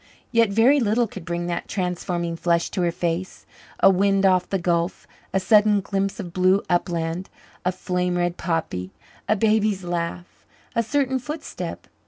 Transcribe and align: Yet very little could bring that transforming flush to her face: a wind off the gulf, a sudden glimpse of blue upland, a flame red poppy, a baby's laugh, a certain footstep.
Yet 0.31 0.49
very 0.49 0.79
little 0.79 1.05
could 1.05 1.25
bring 1.25 1.45
that 1.45 1.67
transforming 1.67 2.35
flush 2.35 2.71
to 2.71 2.81
her 2.81 2.91
face: 2.91 3.45
a 3.81 3.91
wind 3.91 4.25
off 4.25 4.49
the 4.49 4.57
gulf, 4.57 5.05
a 5.31 5.39
sudden 5.39 5.79
glimpse 5.79 6.19
of 6.19 6.33
blue 6.33 6.63
upland, 6.71 7.29
a 7.63 7.71
flame 7.71 8.17
red 8.17 8.35
poppy, 8.35 8.89
a 9.29 9.35
baby's 9.35 9.83
laugh, 9.83 10.47
a 10.75 10.81
certain 10.81 11.19
footstep. 11.19 11.85